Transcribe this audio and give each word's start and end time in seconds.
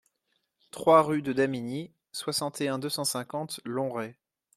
trois 0.71 1.03
rue 1.03 1.21
de 1.21 1.31
Damigny, 1.31 1.93
soixante 2.11 2.59
et 2.59 2.69
un, 2.69 2.79
deux 2.79 2.89
cent 2.89 3.03
cinquante, 3.03 3.59
Lonrai 3.65 4.17